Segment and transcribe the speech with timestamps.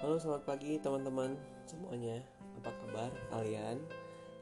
[0.00, 1.36] Halo selamat pagi teman-teman
[1.68, 2.24] semuanya.
[2.56, 3.84] Apa kabar kalian?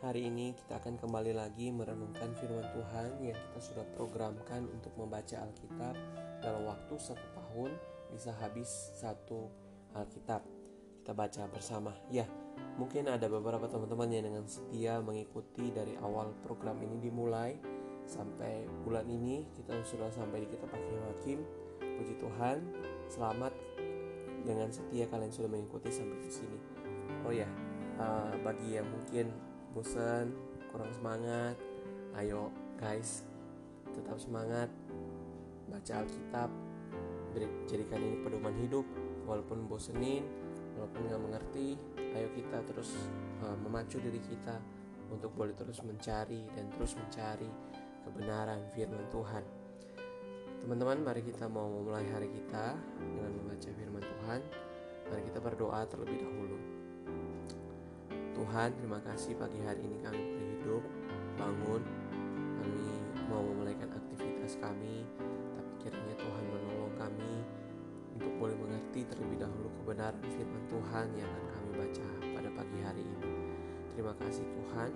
[0.06, 5.42] Hari ini kita akan kembali lagi merenungkan firman Tuhan Yang kita sudah programkan untuk membaca
[5.42, 5.98] Alkitab
[6.38, 7.74] Dalam waktu satu tahun
[8.14, 8.70] bisa habis
[9.02, 9.50] satu
[9.98, 10.46] Alkitab.
[11.02, 11.90] Kita baca bersama.
[12.06, 12.30] Ya
[12.78, 17.58] mungkin ada beberapa teman-teman yang dengan setia mengikuti dari awal program ini dimulai.
[18.06, 21.66] Sampai bulan ini kita sudah sampai di kitab Hakim-Hakim
[21.98, 22.62] Puji Tuhan,
[23.10, 23.50] selamat
[24.42, 26.58] dengan setia kalian sudah mengikuti sampai ke sini.
[27.26, 27.48] Oh ya,
[27.98, 29.30] uh, bagi yang mungkin
[29.74, 30.32] bosan,
[30.70, 31.56] kurang semangat,
[32.18, 33.26] ayo guys,
[33.90, 34.70] tetap semangat,
[35.68, 36.50] baca Alkitab,
[37.68, 38.86] jadikan ini pedoman hidup,
[39.28, 40.24] walaupun bosenin,
[40.78, 41.76] walaupun nggak mengerti,
[42.16, 42.94] ayo kita terus
[43.44, 44.56] uh, memacu diri kita
[45.08, 47.48] untuk boleh terus mencari dan terus mencari
[48.04, 49.57] kebenaran firman Tuhan.
[50.64, 54.40] Teman-teman, mari kita mau memulai hari kita dengan membaca firman Tuhan.
[55.08, 56.58] Mari kita berdoa terlebih dahulu.
[58.38, 60.84] Tuhan, terima kasih pagi hari ini kami boleh hidup,
[61.34, 61.82] bangun,
[62.62, 62.86] kami
[63.26, 65.02] mau memulaikan aktivitas kami,
[65.58, 67.34] tapi kiranya Tuhan menolong kami
[68.14, 72.06] untuk boleh mengerti terlebih dahulu kebenaran firman Tuhan yang akan kami baca
[72.38, 73.34] pada pagi hari ini.
[73.98, 74.90] Terima kasih Tuhan,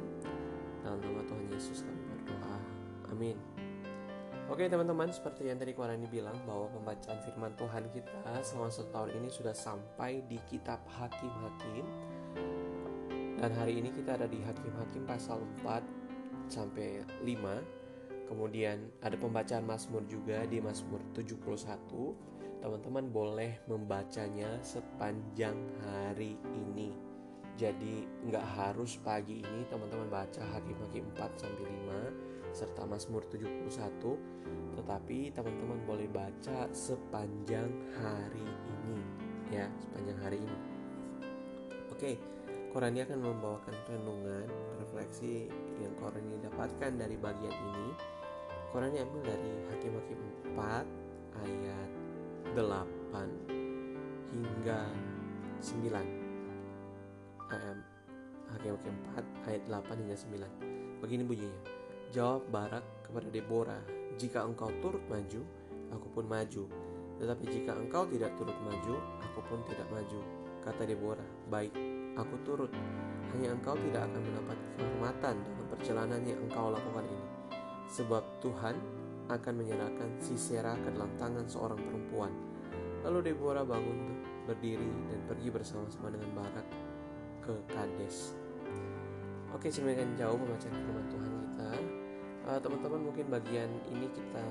[0.86, 2.56] dalam nama Tuhan Yesus kami berdoa.
[3.10, 3.71] Amin.
[4.52, 9.24] Oke teman-teman, seperti yang tadi Kwarani bilang bahwa pembacaan firman Tuhan kita selama satu tahun
[9.24, 11.80] ini sudah sampai di kitab Hakim-Hakim.
[13.40, 20.04] Dan hari ini kita ada di Hakim-Hakim pasal 4 sampai 5 Kemudian ada pembacaan Mazmur
[20.04, 26.92] juga di Mazmur 71 Teman-teman boleh membacanya sepanjang hari ini.
[27.56, 31.64] Jadi nggak harus pagi ini teman-teman baca Hakim-Hakim 4 sampai
[32.28, 33.68] 5 serta Mazmur 71
[34.76, 39.00] tetapi teman-teman boleh baca sepanjang hari ini.
[39.52, 40.58] Ya sepanjang hari ini.
[41.92, 42.16] Oke
[42.72, 44.48] Korani akan membawakan renungan
[44.80, 47.88] refleksi yang Korani dapatkan dari bagian ini.
[48.72, 50.20] Korani ambil dari Hakim-Hakim
[50.56, 50.88] 4
[51.44, 51.90] ayat
[52.56, 54.80] 8 hingga
[55.60, 55.92] 9
[58.52, 61.81] Hakim-Hakim 4 ayat 8 hingga 9 begini bunyinya
[62.12, 63.80] Jawab Barak kepada Deborah,
[64.20, 65.40] "Jika engkau turut maju,
[65.88, 66.68] aku pun maju.
[67.16, 70.20] Tetapi jika engkau tidak turut maju, aku pun tidak maju."
[70.60, 71.72] Kata Deborah, "Baik,
[72.20, 72.68] aku turut.
[73.32, 77.28] Hanya engkau tidak akan mendapat kehormatan dalam perjalanan yang engkau lakukan ini.
[77.88, 78.76] Sebab Tuhan
[79.32, 82.32] akan menyerahkan Sisera ke dalam tangan seorang perempuan."
[83.08, 86.68] Lalu Deborah bangun berdiri dan pergi bersama-sama dengan Barak
[87.40, 88.36] ke Kades.
[89.56, 92.01] Oke, semakin jauh pembacaan firman Tuhan kita
[92.46, 94.44] uh, teman-teman mungkin bagian ini kita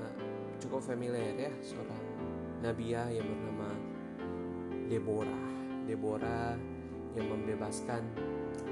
[0.63, 2.03] cukup familiar ya seorang
[2.61, 3.69] nabiah yang bernama
[4.87, 5.43] Deborah.
[5.87, 6.55] Deborah
[7.17, 8.03] yang membebaskan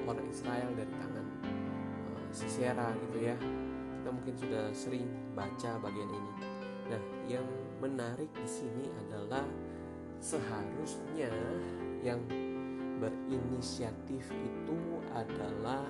[0.07, 3.35] orang Israel dari tangan uh, Sisera gitu ya.
[3.99, 6.31] Kita mungkin sudah sering baca bagian ini.
[6.89, 7.47] Nah yang
[7.83, 9.43] menarik di sini adalah
[10.19, 11.31] seharusnya
[12.03, 12.19] yang
[12.99, 14.79] berinisiatif itu
[15.15, 15.87] adalah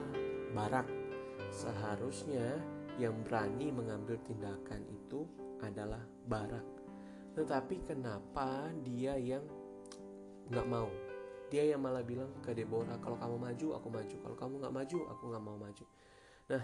[0.53, 0.85] Barak.
[1.49, 2.61] Seharusnya
[2.99, 5.23] yang berani mengambil tindakan itu
[5.63, 6.67] adalah Barak.
[7.33, 9.47] Tetapi kenapa dia yang
[10.51, 10.91] nggak mau?
[11.47, 14.15] Dia yang malah bilang ke Deborah, kalau kamu maju, aku maju.
[14.21, 15.85] Kalau kamu nggak maju, aku nggak mau maju.
[16.51, 16.63] Nah,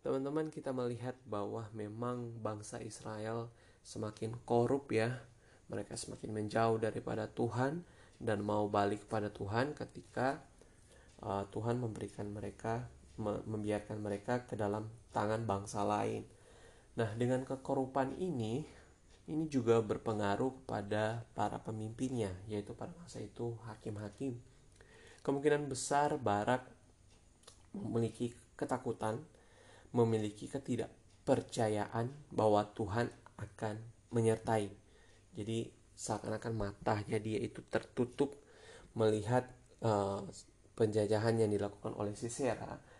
[0.00, 3.52] teman-teman kita melihat bahwa memang bangsa Israel
[3.84, 5.20] semakin korup ya.
[5.68, 7.84] Mereka semakin menjauh daripada Tuhan
[8.18, 10.40] dan mau balik kepada Tuhan ketika
[11.20, 12.88] uh, Tuhan memberikan mereka
[13.20, 16.26] membiarkan mereka ke dalam tangan bangsa lain.
[16.98, 18.66] Nah, dengan kekorupan ini,
[19.30, 24.38] ini juga berpengaruh kepada para pemimpinnya, yaitu pada masa itu hakim-hakim.
[25.22, 26.68] Kemungkinan besar Barak
[27.74, 29.22] memiliki ketakutan,
[29.94, 33.78] memiliki ketidakpercayaan bahwa Tuhan akan
[34.14, 34.70] menyertai.
[35.34, 38.38] Jadi seakan-akan matanya dia itu tertutup
[38.94, 39.46] melihat
[39.82, 40.22] uh,
[40.74, 42.93] penjajahan yang dilakukan oleh Sisera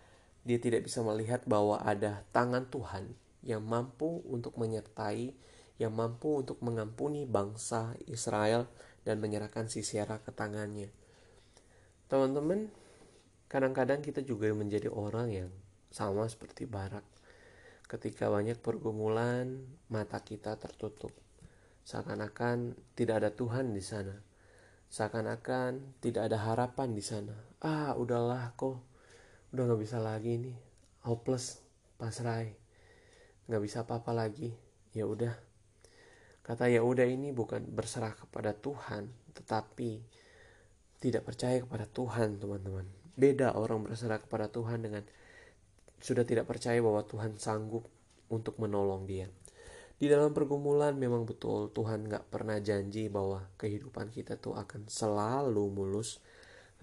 [0.44, 5.32] dia tidak bisa melihat bahwa ada tangan Tuhan yang mampu untuk menyertai,
[5.80, 8.68] yang mampu untuk mengampuni bangsa Israel
[9.08, 10.92] dan menyerahkan Sisera ke tangannya.
[12.12, 12.68] Teman-teman,
[13.48, 15.50] kadang-kadang kita juga menjadi orang yang
[15.88, 17.04] sama seperti Barak.
[17.88, 21.12] Ketika banyak pergumulan, mata kita tertutup.
[21.84, 24.16] Seakan-akan tidak ada Tuhan di sana.
[24.88, 27.36] Seakan-akan tidak ada harapan di sana.
[27.60, 28.93] Ah, udahlah kok
[29.54, 30.56] udah nggak bisa lagi nih
[31.06, 31.62] hopeless
[31.94, 32.42] pasrah
[33.46, 34.50] nggak bisa apa-apa lagi
[34.90, 35.32] ya udah
[36.42, 40.02] kata ya udah ini bukan berserah kepada Tuhan tetapi
[41.04, 42.88] tidak percaya kepada Tuhan, teman-teman.
[43.12, 45.04] Beda orang berserah kepada Tuhan dengan
[46.00, 47.84] sudah tidak percaya bahwa Tuhan sanggup
[48.32, 49.28] untuk menolong dia.
[50.00, 55.68] Di dalam pergumulan memang betul Tuhan gak pernah janji bahwa kehidupan kita tuh akan selalu
[55.68, 56.24] mulus.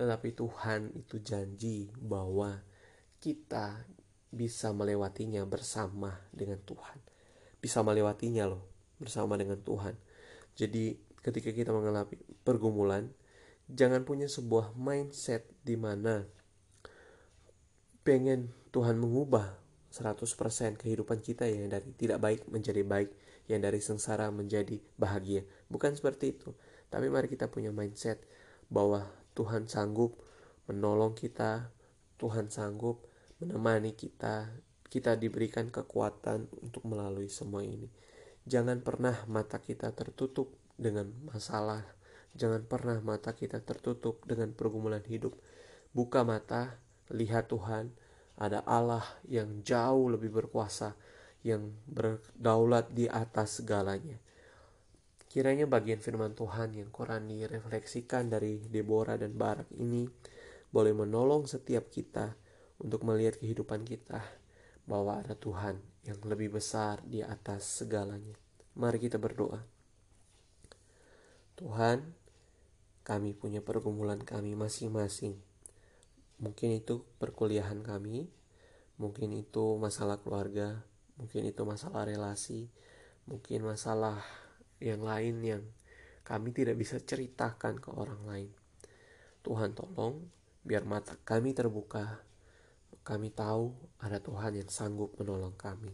[0.01, 2.57] Tetapi Tuhan itu janji bahwa
[3.21, 3.85] kita
[4.33, 6.97] bisa melewatinya bersama dengan Tuhan.
[7.61, 8.65] Bisa melewatinya loh
[8.97, 9.93] bersama dengan Tuhan.
[10.57, 13.13] Jadi ketika kita mengalami pergumulan,
[13.69, 16.25] jangan punya sebuah mindset di mana
[18.01, 19.61] pengen Tuhan mengubah
[19.93, 23.13] 100% kehidupan kita yang dari tidak baik menjadi baik,
[23.45, 25.45] yang dari sengsara menjadi bahagia.
[25.69, 26.57] Bukan seperti itu.
[26.89, 28.23] Tapi mari kita punya mindset
[28.71, 30.19] bahwa Tuhan sanggup
[30.67, 31.71] menolong kita,
[32.19, 33.07] Tuhan sanggup
[33.41, 34.51] menemani kita,
[34.91, 37.87] kita diberikan kekuatan untuk melalui semua ini.
[38.43, 41.85] Jangan pernah mata kita tertutup dengan masalah.
[42.35, 45.35] Jangan pernah mata kita tertutup dengan pergumulan hidup.
[45.95, 46.79] Buka mata,
[47.11, 47.91] lihat Tuhan,
[48.39, 50.95] ada Allah yang jauh lebih berkuasa,
[51.43, 54.17] yang berdaulat di atas segalanya.
[55.31, 60.03] Kiranya bagian firman Tuhan yang Quran direfleksikan dari Deborah dan Barak ini
[60.67, 62.35] boleh menolong setiap kita
[62.83, 64.19] untuk melihat kehidupan kita
[64.83, 68.35] bahwa ada Tuhan yang lebih besar di atas segalanya.
[68.75, 69.63] Mari kita berdoa.
[71.55, 72.11] Tuhan,
[73.07, 75.39] kami punya pergumulan kami masing-masing
[76.41, 78.25] Mungkin itu perkuliahan kami,
[78.97, 80.81] mungkin itu masalah keluarga,
[81.13, 82.65] mungkin itu masalah relasi,
[83.29, 84.25] mungkin masalah
[84.81, 85.63] yang lain yang
[86.25, 88.51] kami tidak bisa ceritakan ke orang lain.
[89.45, 90.25] Tuhan tolong
[90.65, 92.25] biar mata kami terbuka.
[93.01, 95.93] Kami tahu ada Tuhan yang sanggup menolong kami.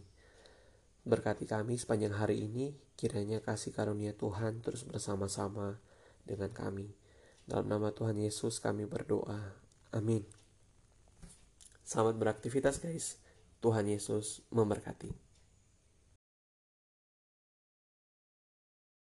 [1.08, 5.80] Berkati kami sepanjang hari ini, kiranya kasih karunia Tuhan terus bersama-sama
[6.28, 6.92] dengan kami.
[7.48, 9.56] Dalam nama Tuhan Yesus kami berdoa.
[9.96, 10.28] Amin.
[11.80, 13.16] Selamat beraktivitas guys.
[13.64, 15.27] Tuhan Yesus memberkati.